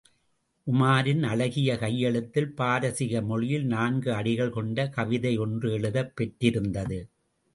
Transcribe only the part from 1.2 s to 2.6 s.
அழகிய கையெழுத்தில்,